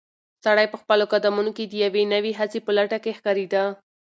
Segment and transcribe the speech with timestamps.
[0.45, 3.63] سړی په خپلو قدمونو کې د یوې نوې هڅې په لټه کې ښکارېده.